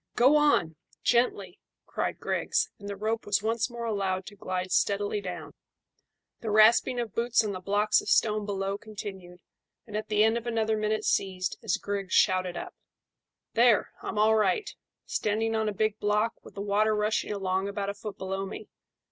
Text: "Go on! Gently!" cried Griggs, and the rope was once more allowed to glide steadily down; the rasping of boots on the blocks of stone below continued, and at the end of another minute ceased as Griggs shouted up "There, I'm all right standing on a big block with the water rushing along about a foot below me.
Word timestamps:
"Go 0.15 0.35
on! 0.35 0.77
Gently!" 1.03 1.59
cried 1.85 2.19
Griggs, 2.19 2.71
and 2.79 2.89
the 2.89 2.95
rope 2.95 3.23
was 3.23 3.43
once 3.43 3.69
more 3.69 3.85
allowed 3.85 4.25
to 4.25 4.35
glide 4.35 4.71
steadily 4.71 5.21
down; 5.21 5.53
the 6.39 6.49
rasping 6.49 6.99
of 6.99 7.13
boots 7.13 7.43
on 7.45 7.51
the 7.51 7.59
blocks 7.59 8.01
of 8.01 8.09
stone 8.09 8.43
below 8.43 8.79
continued, 8.79 9.41
and 9.85 9.95
at 9.95 10.07
the 10.07 10.23
end 10.23 10.39
of 10.39 10.47
another 10.47 10.75
minute 10.75 11.05
ceased 11.05 11.55
as 11.61 11.77
Griggs 11.77 12.13
shouted 12.15 12.57
up 12.57 12.73
"There, 13.53 13.91
I'm 14.01 14.17
all 14.17 14.33
right 14.35 14.73
standing 15.05 15.55
on 15.55 15.69
a 15.69 15.71
big 15.71 15.99
block 15.99 16.33
with 16.43 16.55
the 16.55 16.61
water 16.61 16.95
rushing 16.95 17.31
along 17.31 17.67
about 17.67 17.91
a 17.91 17.93
foot 17.93 18.17
below 18.17 18.47
me. 18.47 18.69